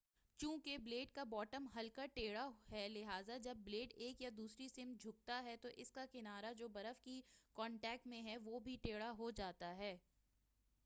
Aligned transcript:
چوں 0.39 0.57
کہ 0.57 0.77
بلیڈ 0.77 1.11
کا 1.15 1.23
باٹم 1.23 1.65
ہلکا 1.75 2.05
ٹیڑھا 2.13 2.47
ہے 2.71 2.87
لہذا 2.89 3.37
جب 3.37 3.57
بلیڈ 3.57 3.93
ایک 3.95 4.21
یا 4.21 4.29
دوسری 4.37 4.67
سمت 4.67 5.01
جھکتا 5.01 5.41
ہے 5.43 5.55
تو 5.57 5.69
اس 5.75 5.91
کا 5.91 6.05
کنارہ 6.11 6.53
جو 6.53 6.67
برف 6.67 7.01
کے 7.01 7.19
کنٹیکٹ 7.57 8.07
میں 8.07 8.21
ہے 8.23 8.37
وہ 8.37 8.59
بھی 8.59 8.75
ٹیڑھا 8.81 9.11
ہو 9.17 9.29
جاتا 9.31 9.75
ہے 9.77 9.95